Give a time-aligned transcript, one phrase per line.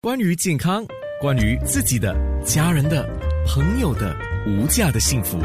[0.00, 0.86] 关于健康，
[1.20, 3.04] 关于自己的、家人的、
[3.44, 5.40] 朋友的无价的幸福，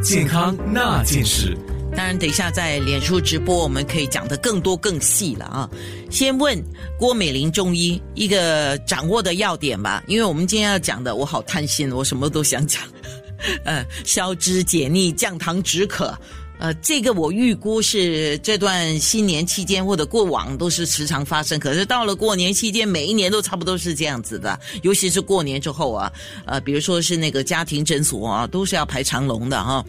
[0.00, 1.58] 健康那件事。
[1.90, 5.68] 当然，等一下在脸书直播，我们可以讲得更多更细了啊。
[6.08, 6.56] 先问
[6.96, 12.84] 郭美玲中医一个掌握的要点吧，因为我们今天要讲的，我好贪心，我什么都想讲。
[13.66, 16.16] 呃，消脂解腻、降糖止渴。
[16.58, 26.10] 呃，这个我预估是这段新年期间或者过往都是时常发生，可是到了过年期间，每一年都差不多是这样子的，尤其是过年之后啊，
[26.46, 29.84] 呃，比如说是那个家庭诊所啊，都是要排长龙的哈。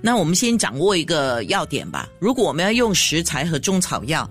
[0.00, 2.08] 那我们先掌握一个要点吧。
[2.20, 4.28] 如果我们要用食材和中草药，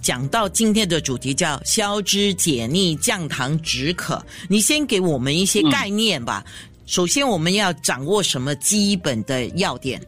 [0.00, 6.42] 讲到今天的主题叫消脂解腻、降糖止渴，你先给我们一些概念吧。
[6.86, 10.00] 首先，我们要掌握什么基本的要点？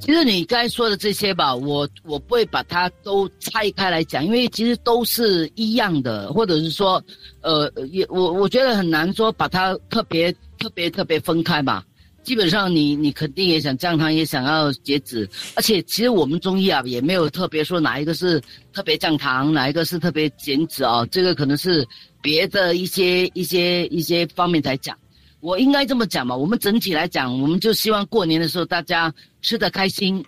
[0.00, 7.02] 其实你刚才说的这些吧，我我不会把它都拆开来讲，因为其实都是一样的，或者是说，
[7.42, 11.84] 呃，也我我觉得很难说把它特别特别特别分开吧。
[12.22, 18.40] 基本上你你肯定也想降糖，也想要减脂，而且其实我们中医啊也没有特别说哪一个是
[18.72, 21.86] 特别降糖，哪一个是特别减脂啊，这个可能是
[22.22, 24.96] 别的一些一些一些方面才讲。
[25.40, 26.34] 我应该这么讲嘛？
[26.34, 30.24] 我们整体来讲，我们就希望过年的时候大家吃得开心，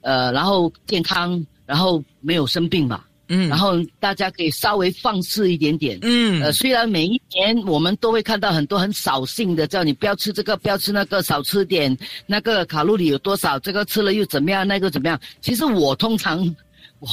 [0.00, 3.04] 呃，然后健康，然后没有生病嘛。
[3.28, 3.46] 嗯。
[3.48, 5.98] 然后大家可以稍微放肆一点点。
[6.00, 6.42] 嗯。
[6.42, 11.94] 呃，虽然每一年我们都会看到很多很扫兴的，叫你不要吃这个，不要吃那个，少吃点。
[12.24, 13.58] 那个卡路里有多少？
[13.58, 14.66] 这个吃了又怎么样？
[14.66, 15.20] 那个怎么样？
[15.42, 16.56] 其实我通常，
[17.00, 17.08] 我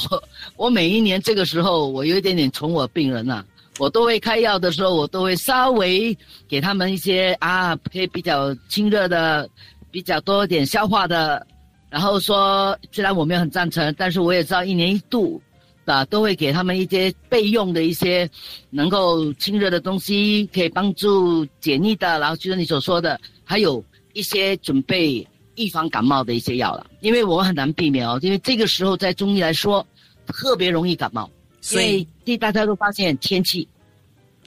[0.56, 3.44] 我每一年这个时候，我有一点点宠我病人呐。
[3.78, 9.50] 我都会开药的时候，我都会稍微给他们一些啊，可以比较清热的，
[9.92, 11.46] 比较多一点消化的。
[11.90, 15.42] 然后说，虽然我没有很赞成，但是我也知道一年一度，
[15.86, 18.30] 啊，都会给他们一些备用的一些
[18.70, 22.20] 能够清热的东西，可以帮助解腻的。
[22.20, 29.86] 然后就像你所说的，还有一些准备预防感冒的一些药了，因为我很难避免哦，因为这个时候在中医来说，
[30.28, 31.30] 特别容易感冒。
[31.66, 33.68] 所以，第大家都发现天气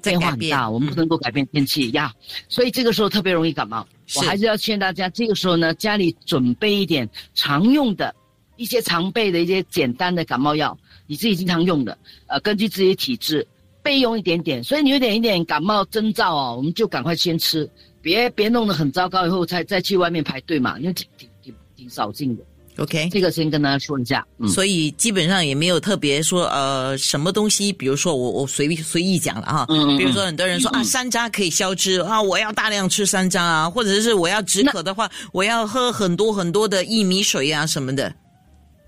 [0.00, 2.14] 变化很大，我们不能够改变天气呀。
[2.48, 3.84] 所以这个时候特别容易感冒。
[4.14, 8.14] 我还是要劝大家，这个时候呢，家里准备一点常用的、
[8.54, 10.78] 一些常备的一些简单的感冒药，
[11.08, 13.44] 你自己经常用的，呃，根据自己体质
[13.82, 14.62] 备用一点点。
[14.62, 17.68] 所以你有点一点感冒征兆哦，我们就赶快先吃，
[18.00, 22.44] 别别弄得很糟糕以后再再去外面排队嘛，因为挺挺挺挺少劲的。
[22.78, 24.24] OK，这个先跟大家说一下。
[24.38, 29.66] 嗯，所以基本上也没有特别说呃什么东西，比如说我我随随意讲了哈。
[29.68, 29.98] 嗯嗯。
[29.98, 38.14] 比如说很多人说啊山楂可以消脂啊，我要大量吃山楂啊，或者是我要止渴的话，我要喝很多很多的薏米水啊什么的。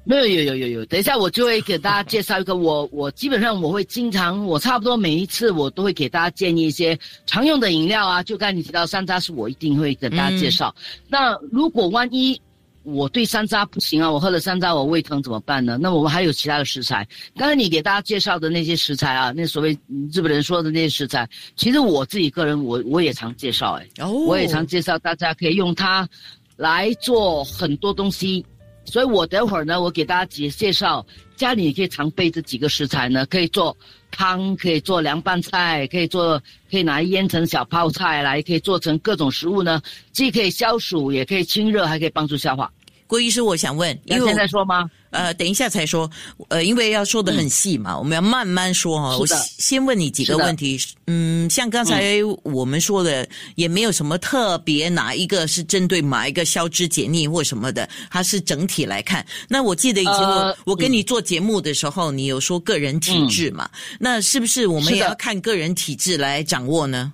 [0.05, 6.97] 没有有有有有，等一下我就会给大家介绍一个我我基本上我会经常我差不多每一次我都会给大家建议一些
[7.27, 10.73] 常用的饮料啊，就刚才你提到山楂是我一定会跟大家介绍。
[11.09, 12.41] 那如果万一。
[12.83, 15.79] 我对山楂不行啊，我喝了山楂我胃疼怎么办呢？
[15.81, 17.07] 那我们还有其他的食材。
[17.37, 19.79] 刚才你给大家介绍的那些食材啊，那所谓
[20.13, 26.09] 日本人说的那些食材，其实我自己个人我我也常介绍哎，我也常介绍大家可以用它
[26.57, 28.45] 来做很多东西。
[28.87, 33.77] 所以我等会儿呢，我给大家介介绍家里可以常备这几个食材呢，可以做
[34.11, 36.39] 汤，可以做凉拌菜，可以做
[36.71, 39.81] 可以拿来腌成小泡菜来，可以做成各种食物呢，
[40.13, 42.71] 既可以消暑，也可以清热，还可以帮助消化。
[43.11, 44.89] 郭医师，我想问，要现在说吗？
[45.11, 46.09] 呃，等一下才说，
[46.49, 49.19] 呃，因为要说的很细嘛，我们要慢慢说哈。
[49.19, 49.27] 我
[49.59, 50.79] 先问你几个问题，
[51.09, 59.27] 嗯，像刚才我们说的，也没有什么特别哪一个是针对哪一个消脂解腻或什么的，它是整体来看。
[59.49, 63.69] 那我记得以前我我跟你做节目的时候，你有说个人体质嘛？
[63.99, 67.13] 那是不是我们也要看个人体质来掌握呢？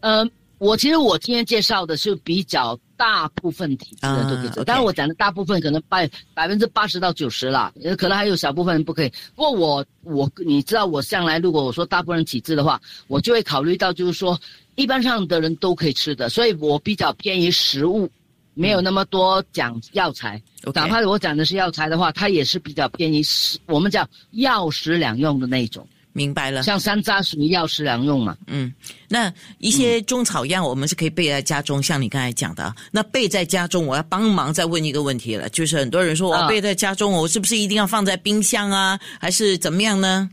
[0.00, 0.28] 呃，
[0.58, 2.76] 我其实我今天介绍的是比较。
[3.00, 9.10] 大部分体质的都可以做，当然我讲的大部分可能百百分之八十到九十了，可能还有小部分人不可以。
[9.34, 12.78] 不过我我你知道我向来如果我说大部分人体质的话，
[13.08, 14.38] 我就会考虑到就是说
[14.74, 18.06] 一般上的人都可以吃的，所以我比较偏于食物，
[18.52, 20.38] 没有那么多讲药材。
[20.74, 25.88] 哪怕我讲的是药材的话，它也是比较偏于食，我们叫药食两用的那种。
[26.12, 28.36] 明白了，像山楂属于药食两用嘛。
[28.48, 28.72] 嗯，
[29.08, 40.28] 那一些中草药我们是可以备在家中，像你刚才讲的，那备在家中，我要帮忙再问一个问题了，就是很多人说我备在家中，我是不是一定要放在冰箱啊，还是怎么样呢？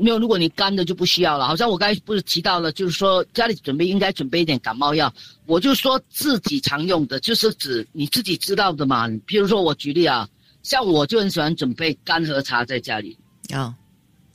[0.00, 1.46] 没有，如果你干的就不需要了。
[1.46, 5.12] 好像我刚才不是提到了，就是说家里准备应该准备一点感冒药，
[5.44, 9.08] 我就说自己常用的，就是指你自己知道的嘛。
[9.26, 10.28] 比如说我举例啊，
[10.62, 13.18] 像我就很喜欢准备干喝茶在家里。
[13.52, 13.74] 啊。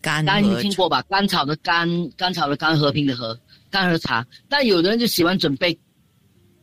[0.04, 1.02] 甘甘你和听过吧？
[1.10, 3.36] 甘草的甘，甘草的甘，和平的和，
[3.72, 4.24] 甘和茶。
[4.50, 5.76] 但有的人就喜欢准备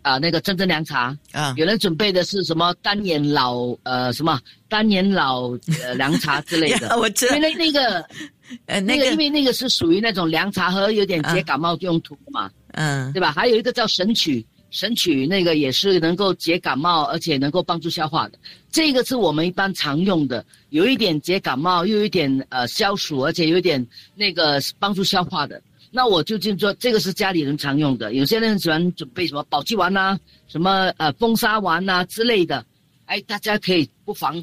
[0.02, 5.50] 啊、那个真正凉茶，啊，有人准备的是什么单眼老呃什么单眼老
[5.82, 6.98] 呃凉茶之类呀的。
[6.98, 8.04] 我知道因为那那个
[8.66, 13.30] 呃那个，因为那个是属于那种凉茶喝有点解感冒用途的嘛，嗯对吧？
[13.32, 18.38] 还有一个叫神曲，神曲那个也是能够解感冒，而且能够帮助消化的。
[18.70, 23.84] 这个是我们一般常用的，有一点解感冒，又有一点呃消暑，而且有一点
[24.14, 25.60] 那个帮助消化的。
[25.90, 32.64] 那我就就说这个是家里人常用的，有些人喜欢准备什么保气丸呐、什么呃风沙丸呐、之类的，
[33.06, 34.40] 哎，大家可以不妨，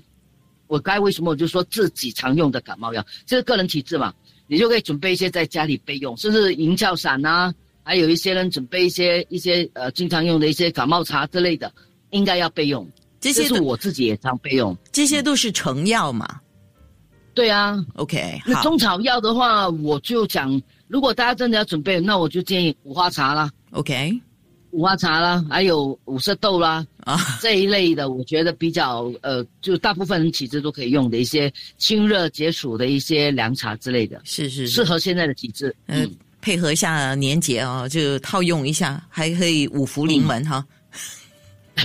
[0.67, 4.13] 我该为什么我就说自己常用的感冒药，这是个人体质嘛，
[4.47, 7.55] 你就可以准备一些在家里备用，甚至银翘散呐、
[7.87, 11.71] 还有一些人准备一些一些呃经常用的一些感冒茶之类的，
[12.09, 12.85] 应该要备用。
[13.21, 14.77] 这些都我自己也常备用。
[14.91, 16.27] 这些都是成药嘛
[17.33, 24.19] 对啊，？OK，那，中草药的话，我就讲，如果大家真的要准备，那我就建议五花茶啦，OK
[24.71, 35.73] 五花茶啦，还有五色豆啦啊，这一类的，我觉得比较呃，就大部分人体质都可以用的一些清热解暑的一些凉茶之类的，是是是，适合现在的体质。
[35.85, 36.15] 嗯嗯，，
[36.47, 40.65] 配合一下年节哦，就套用一下，还可以五福临门哈。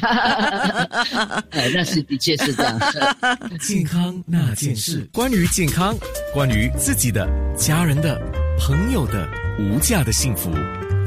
[1.50, 2.78] 哎，那是的确是这样。
[3.58, 5.96] 健康那件事，关于健康，
[6.32, 7.28] 关于自己的、
[7.58, 8.16] 家人的、
[8.56, 9.28] 朋友的
[9.58, 10.52] 无价的幸福，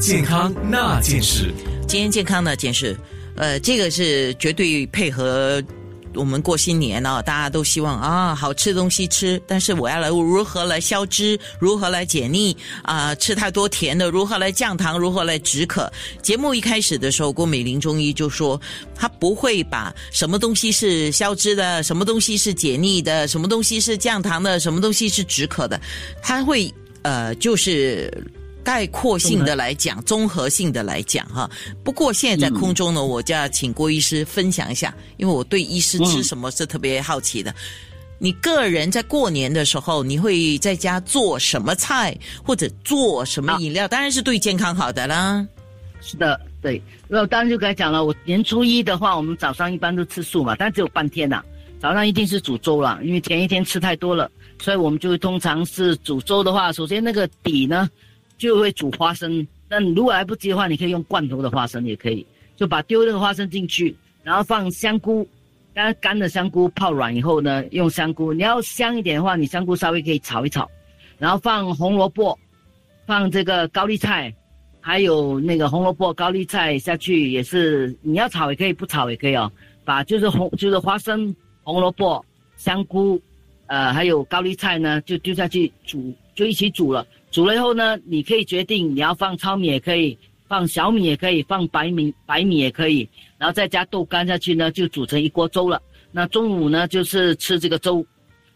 [0.01, 1.49] 健康那件事。
[1.87, 2.93] 今天健康那件事，
[3.37, 5.63] 呃，这个是绝对配合
[6.15, 15.91] 我们过新年哦，大家都希望啊好吃东西吃，但是我要来如何来消脂，如何来解腻啊、吃太多甜的，如何来降糖，如何来止渴。
[16.21, 18.59] 节目一开始的时候，郭美玲中医就说，
[18.95, 25.79] 他不会把什么东西是消脂的，什么东西是解腻的，什么东西是降糖的，什么东西是止渴的，
[26.21, 28.11] 他会呃就是。
[28.65, 31.47] 概括性的来讲，综合性的来讲，哈。
[31.83, 37.53] 不过现在在空中呢，我就要请郭医师分享一下，因为我对医师吃什么是特别好奇的。
[38.17, 43.87] 你个人在过年的时候，你会在家做什么菜，或者做什么饮料？
[43.87, 45.45] 当然是对健康好的啦。
[46.01, 46.81] 是的，对。
[47.07, 51.43] 那当然就刚才讲了，我年初一的话，我们早上一般都吃素嘛，但只有半天呐、
[51.79, 57.87] 早上一定是煮粥了，因为前一天吃太多了，所以我们就通常是煮粥的话，首先那个底呢
[58.37, 59.45] 就会煮花生。
[59.67, 65.27] 那如果来不及的话，你可以用罐头的花生也可以，就把丢那个花生进去，然后放香菇，
[65.73, 68.31] 干干的香菇泡软以后呢，用香菇。
[68.31, 70.69] 你要香一点的话，你香菇稍微可以炒一炒，
[71.17, 72.37] 然后放红萝卜，
[73.07, 74.33] 放这个高丽菜，
[74.79, 79.51] 还有那个红萝卜、高丽菜下去也是，你要炒也可以，不炒也可以哦。
[79.83, 82.23] 把就是红就是花生、红萝卜、
[82.55, 83.19] 香菇，
[83.67, 87.05] 呃，还有高丽菜呢，就丢下去煮，就一起煮了。
[87.35, 90.17] 煮了以后呢，你可以决定你要放糙米也可以，
[90.47, 93.05] 放小米也可以，放白米白米也可以，
[93.37, 95.81] 然后再加豆干下去呢，就煮成一锅粥了。
[96.13, 98.05] 那中午呢，就是吃这个粥，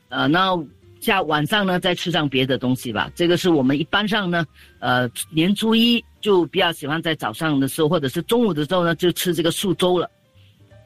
[0.07, 0.57] 呃，那
[1.01, 3.11] 下晚上呢再吃上别的东西吧。
[3.13, 4.47] 这个是我们一般上呢，
[4.79, 10.09] 呃，年初一就比较喜欢在早上的时候或者是中午的时候呢，就吃这个素粥了。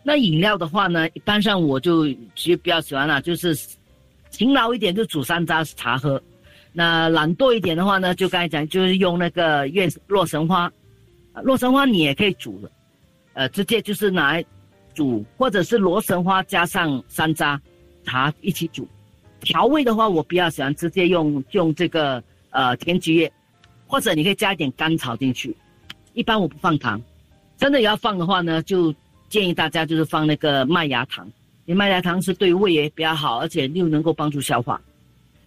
[0.01, 3.55] 那饮料的话呢，一般上我就其实比较喜欢啊、就是
[4.31, 6.19] 勤劳一点就煮山楂茶喝。
[6.73, 10.71] 那懒惰一点的话呢，就刚才讲，就是用那个月洛神花，
[11.43, 12.71] 洛神花你也可以煮的，
[13.33, 14.45] 呃，直接就是拿来
[14.95, 17.59] 煮，或者是罗神花加上山楂
[18.03, 18.87] 茶一起煮。
[19.41, 23.31] 调味的话，我比较喜欢直接用用这个呃甜菊叶，
[23.85, 25.55] 或者你可以加一点甘草进去。
[26.13, 26.99] 一般我不放糖，
[27.55, 28.93] 真的要放的话呢，就
[29.29, 31.25] 建议大家就是放那个麦芽糖，
[31.65, 34.81] 因为麦芽糖是对胃也比较好，而且又能够帮助消化。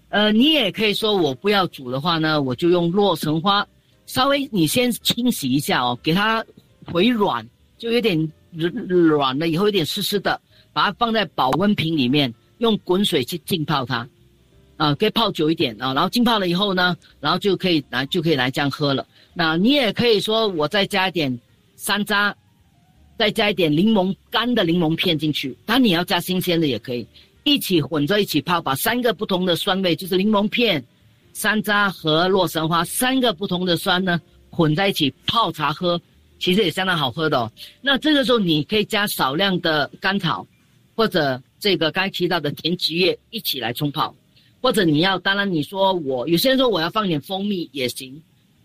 [0.08, 3.66] 呃，你也可以说我不要煮的话呢，我就用洛神花，
[4.06, 6.44] 稍微你先清洗一下哦，给它
[6.86, 7.46] 回软，
[7.76, 8.16] 就有点
[8.52, 10.40] 软了以后有点湿湿的，
[10.72, 14.08] 把它放在保温瓶里面，用滚水去浸泡它，
[14.76, 19.06] 啊，可以泡久一点啊，然后浸泡了以后呢，然后就可以来就可以来这样喝了。
[19.34, 21.36] 那你也可以说我再加一点
[21.76, 22.32] 山楂，
[23.18, 27.06] 再加一点柠檬干的柠檬片进去，当然你要加新鲜的也可以，
[27.46, 30.84] 一起混着一起泡，把三个不同的酸味，就是柠檬片、
[31.32, 36.00] 山楂和洛神花三个不同的酸呢混在一起泡茶喝，
[36.40, 37.52] 其实也相当好喝的哦。
[37.80, 40.44] 那这个时候你可以加少量的甘草，
[40.96, 44.12] 或者这个刚提到的甜菊叶一起来冲泡，
[44.60, 48.20] 或者你要，当然你说我有些人说我要放点蜂蜜也行，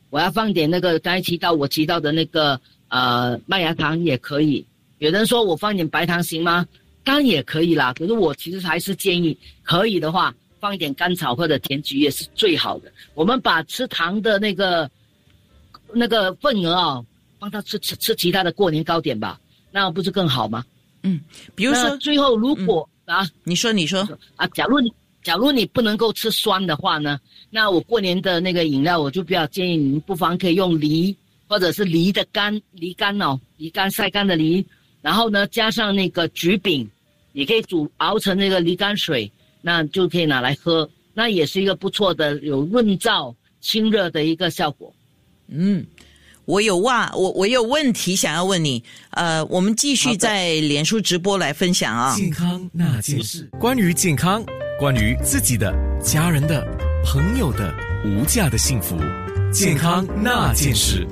[0.09, 4.65] 我要放点那个刚提到我提到的那个呃麦芽糖也可以。
[4.97, 6.65] 有人说我放点白糖行吗？
[7.03, 12.91] 当然也可以啦，可是我其实还是建议可以的话放一点甘草或者甜菊叶是最好的。
[13.15, 14.89] 我们把吃糖的那个
[15.93, 17.03] 那个份额啊，
[17.39, 19.39] 帮他吃吃吃其他的过年糕点吧，
[19.71, 20.63] 那不是更好吗？
[21.03, 21.19] 嗯
[21.55, 24.93] 比如说，最后如果、啊你说你说，啊，假如你
[25.23, 31.15] 假如你不能够吃酸的话呢，那我过年的那个饮料我就比较建议你们不妨可以用梨
[31.47, 34.63] 或者是梨的干梨干哦，梨干晒干的梨，
[35.01, 36.89] 然后呢加上那个橘饼，
[37.31, 39.31] 你可以煮熬成那个梨干水，
[39.61, 44.93] 那就可以拿来喝，那也是一个不错的有润燥清热的一个效果。
[45.47, 45.85] 嗯。
[46.45, 52.15] 我有哇，我我有问题想要问你，呃，我们继续在脸书直播来分享啊。
[52.15, 54.43] 健康那件事，关于健康，
[54.79, 55.71] 关于自己的、
[56.03, 56.65] 家人的、
[57.05, 58.97] 朋友的无价的幸福，
[59.53, 61.07] 健康那件事。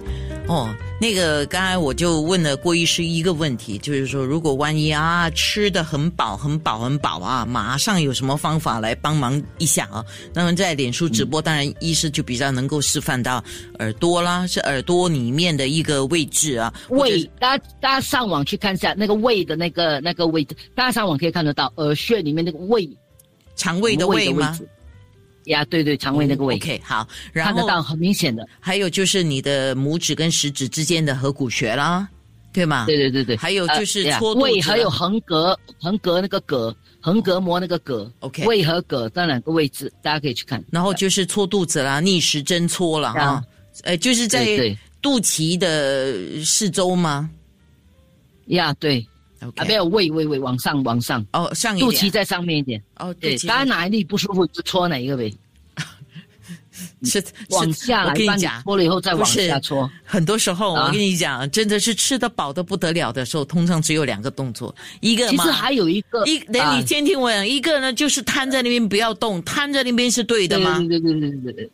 [0.50, 0.68] 哦，
[1.00, 10.04] 那个刚才我就问了郭医师一个问题，就是说，如果万一啊吃的很饱、很饱、很饱啊，马上有什么方法来帮忙一下啊？
[10.34, 13.44] 那么在脸书直播，当然医师就比较能够示范到
[13.78, 22.90] 耳朵啦，是耳朵里面的一个位置啊，胃，大家大家上网去看一下那个胃的那个那个位置，大家上网可以看得到耳穴里面那个胃
[23.56, 24.58] 肠胃的胃吗？
[24.58, 24.68] 置
[25.50, 26.56] 呀，对对，肠胃那个胃。
[26.56, 28.48] OK，好，然后看得到，很明显的。
[28.60, 32.08] 还有就是你的拇指跟食指之间的合谷穴啦，
[32.54, 32.86] 对吗？
[32.86, 40.64] 对对对对，还有就是呃搓胃还有横膈，横膈那个膈，横膈膜那个膈 OK 胃和膈这两个位置，大家可以去看。
[40.72, 43.20] 然后就是搓肚子啦，逆时针搓了哈。
[43.22, 43.44] 啊，
[43.84, 44.46] 呃，就是在
[45.02, 47.30] 肚脐的四周吗？
[48.48, 49.06] 呀，对
[49.40, 51.90] 啊，不要胃胃胃往上往上，哦，上一点。
[51.90, 52.82] 肚脐在上面一点。
[52.98, 55.34] 哦，对，脐大家哪里不舒服就搓哪一个呗，
[57.04, 59.90] 是往是我跟你讲，搓了以后再往下搓。
[60.04, 60.88] 很多时候，啊。
[60.88, 66.78] 我跟你讲，真的是吃得饱的不得了的时候，通常只有两个动作，一个嘛其实，还有一个，一等啊。
[66.78, 70.78] 你先听我讲，一个呢就是瘫在那边不要动，瘫在那边是对的吗？
[70.80, 71.70] 对对对对对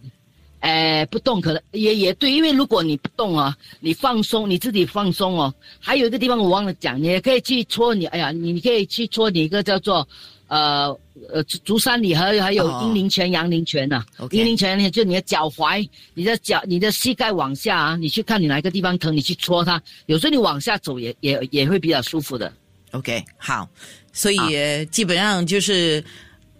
[0.61, 5.53] 哎，不动可能也也对，因为如果你不动啊，你放松，你自己放松哦。
[5.79, 10.07] 还有一个地方我忘了讲，你也可以去搓你，哎呀，你你可以去搓你一个叫做，
[10.47, 10.97] 呃
[11.31, 19.79] 呃足足三里和还有哦阴陵泉、阳陵泉呐、阴陵泉就你的脚踝，你的脚、你的膝盖往下啊，你去看你哪一个地方疼，你去搓它。
[20.07, 22.51] 有时候你往下走也也也会比较舒服的。
[22.91, 23.69] OK，好，
[24.13, 26.03] 所以、呃基本上就是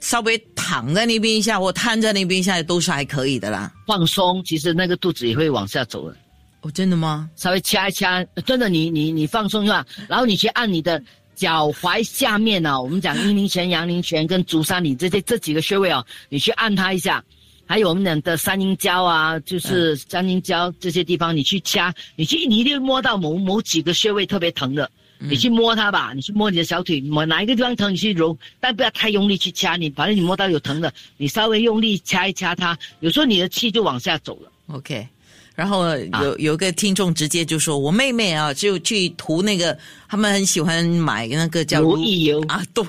[0.06, 3.74] 稍微躺在那边一下，或瘫在那边一下，都是还可以的啦。
[3.88, 6.16] 放松，其实那个肚子也会往下走的。
[6.62, 7.28] 哦，真的吗？
[7.36, 11.02] 稍微掐一掐，真的你你你放松一下，然后你去按你的
[11.34, 17.24] 脚踝下面呢、我们讲阴陵泉、阳陵泉跟足三里这些这几个穴位哦，你去按它一下。
[17.66, 24.88] 还有我们讲的三阴交啊，就是三阴交这些地方，你去掐，你去你一定摸到某某几个穴位特别疼的，
[25.30, 34.52] 你去摸它吧，你去摸你的小腿，摸哪一个地方疼你去揉，但不要太用力去掐你，反正你摸到有疼的，你稍微用力掐一掐它，有时候你的气就往下走了。
[34.68, 35.08] OK，
[35.56, 39.78] 然后有有个听众直接就说，我妹妹啊，就去涂那个，
[40.08, 42.42] 他们很喜欢买那个叫如意油。
[42.48, 42.86] 啊，对，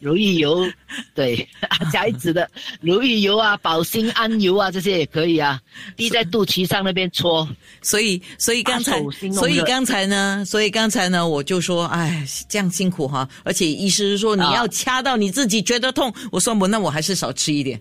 [0.00, 0.66] 如意油，
[1.14, 1.36] 对，
[1.92, 5.60] 小孩子的 如意油啊，保心安油啊，这些也可以啊，
[5.96, 7.48] 滴在肚脐上那边搓。
[7.82, 9.00] 所以所以刚才
[9.32, 17.80] 所以刚才呢，所以刚才呢，我就说，哎，这样辛苦哈，而且医师说你啊要掐到你自己觉得痛，我说我那我还是少吃一点。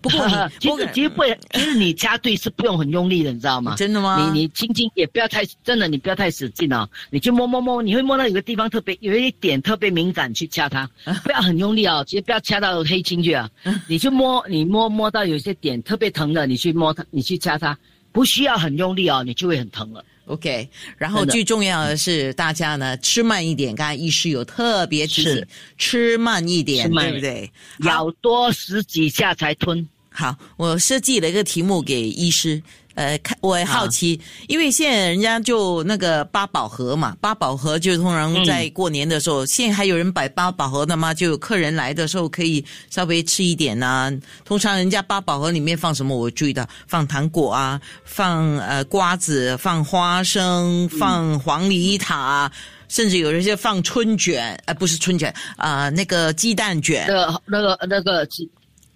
[0.00, 3.74] 不过你， 其实其实不会，其实你掐对是不用很用力的，你知道吗？
[3.76, 10.88] 真的吗你你轻轻也不要太，真的你不要太使劲哦，你去摸摸摸，你会摸到有个地方特别有一点特别敏感，去掐它，
[11.24, 13.48] 不要很用力哦，其实不要掐到黑青去啊，
[13.88, 17.76] 你去摸，你摸摸到有些点特别疼的，你去摸它，你去掐它，
[18.12, 20.04] 不需要很用力哦，你就会很疼了。
[20.30, 25.44] OK，然后最重要的是大家呢吃慢一点，刚才医师有特别提醒，
[25.76, 27.50] 吃慢一点，对不对？
[27.80, 29.86] 好咬多十几下才吞。
[30.12, 32.62] 好，我设计了一个题目给医师。
[32.94, 41.14] 呃，看我也好奇，因为现在人家就那个八宝盒嘛，八宝盒就通常在过年的时候，现在还有人摆八宝盒的吗？
[41.14, 44.12] 就有客人来的时候可以稍微吃一点呐、
[44.44, 46.16] 通常人家八宝盒里面放什么？
[46.16, 52.50] 我注意到放糖果啊，放呃瓜子，放花生，放黄梨塔。
[52.88, 58.28] 甚至有人就放春卷，呃，不是春卷啊、那个鸡蛋卷那，个那个那个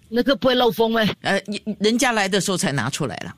[0.09, 0.99] 那个不会漏风吗？
[1.21, 1.41] 呃，
[1.79, 3.33] 人家来的时候才拿出来了，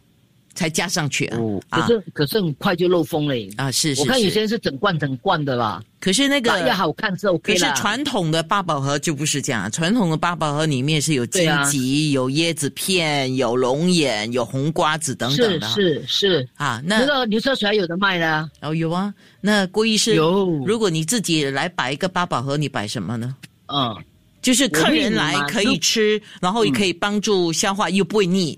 [0.57, 1.37] 才加上去啊。
[1.69, 3.35] 可是可是很快就漏风了。
[3.55, 4.39] 啊，是是我看有些是。
[4.39, 7.65] 人是整罐整罐的啦，可是那个要好看是可 OK 可是。
[7.75, 15.67] 传统的八宝盒就不是这样，传统的八宝盒里面是有对啊荆棘、有椰子片、有龙眼、有红瓜子等等是的。
[15.69, 18.49] 是是，啊，那那个牛车水还有的卖呢。
[18.61, 23.35] 哦有啊，那郭医师，有如果你自己来摆一个八宝盒，你摆什么呢？
[23.67, 23.95] 嗯，
[24.41, 28.57] 就是客人来可以吃，然后也可以帮助消化，又不会腻。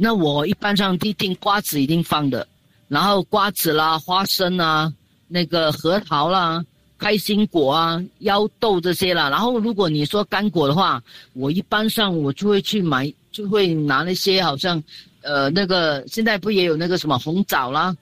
[0.00, 2.46] 那我一般上一定瓜子一定放的，
[2.86, 4.94] 然后瓜子啦、花生啊、
[5.26, 6.64] 那个核桃啦、
[6.96, 9.28] 开心果啊、腰豆这些啦。
[9.28, 11.02] 然后如果你说干果的话，
[11.32, 14.80] 我一般上我就会去买，就会拿那些好像，
[15.22, 17.92] 呃，那个现在不也有那个什么红枣啦、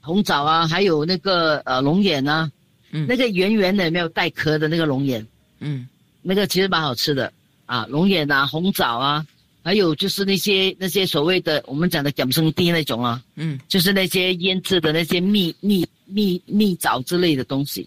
[0.00, 2.48] 红枣啊，还有那个呃龙眼啊，
[2.92, 3.06] 嗯。
[3.08, 5.26] 那个圆圆的没有带壳的那个龙眼，
[5.58, 5.88] 嗯。
[6.22, 7.32] 那个其实蛮好吃的。
[7.66, 9.26] 啊，龙眼啊、红枣啊，
[9.68, 13.60] 还有就是那些那些所谓的我们讲的养生地那种啊，嗯。
[13.68, 17.86] 就是那些腌制的那些蜜蜜蜜蜜枣之类的东西。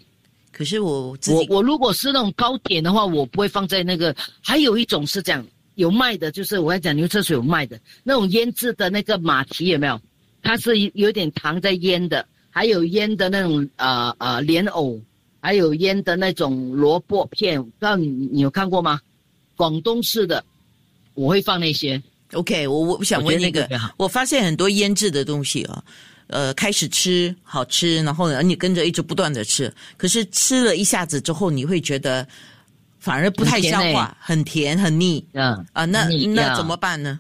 [0.52, 4.16] 可是我我我如果是那种糕点的话，我不会放在那个。
[4.44, 10.00] 还有一种是这样有卖的，就是我要讲牛车水有卖的那种腌制的那个马蹄有没有？
[10.44, 15.02] 它是有点糖在腌的，还有腌的那种呃呃莲藕，
[15.40, 19.02] 还有腌的那种萝卜片，不知道你你有看过吗？
[19.56, 20.46] 广东式的，
[21.14, 22.02] 我会放那些。
[22.34, 25.84] OK，我我想我觉问那个我发现很多腌制的东西啊，
[26.28, 32.26] 呃，开始吃好吃，然后呢，你跟着一直不断的吃，可是吃了一下子之后，你会觉得
[33.00, 37.20] 反而不太消化，很甜很腻嗯啊，那那怎么办呢？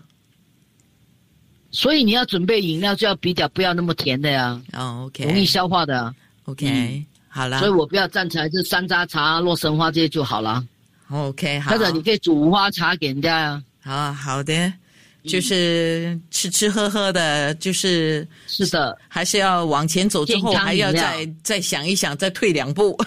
[1.71, 6.15] 所以你要准备饮料就要比较不要那么甜的呀，哦容易，OK 消化的啊。
[6.45, 10.65] OK，好了所以我不要站起来，就山楂茶、洛神花这些就好了。
[11.09, 13.63] ，OK 好或，者你可以煮五花茶给人家呀。
[13.81, 14.71] 好好的，
[15.23, 22.97] 就是吃吃喝喝的，就是是的，还是要往前走之后，还要再再想一想，再退两步。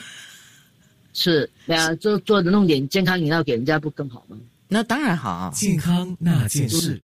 [1.15, 4.37] 是，对啊，做做的弄点健康饮料给人家不更好吗？
[4.67, 5.53] 那当然好。
[5.55, 7.01] 健康那件事。